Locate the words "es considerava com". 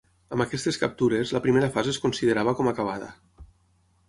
1.97-2.73